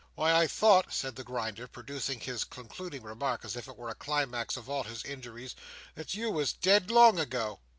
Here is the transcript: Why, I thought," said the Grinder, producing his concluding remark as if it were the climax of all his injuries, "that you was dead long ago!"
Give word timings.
Why, 0.15 0.33
I 0.33 0.47
thought," 0.47 0.91
said 0.91 1.15
the 1.15 1.23
Grinder, 1.23 1.67
producing 1.67 2.21
his 2.21 2.43
concluding 2.43 3.03
remark 3.03 3.45
as 3.45 3.55
if 3.55 3.67
it 3.67 3.77
were 3.77 3.89
the 3.91 3.93
climax 3.93 4.57
of 4.57 4.67
all 4.67 4.81
his 4.81 5.05
injuries, 5.05 5.55
"that 5.93 6.15
you 6.15 6.31
was 6.31 6.53
dead 6.53 6.89
long 6.89 7.19
ago!" 7.19 7.59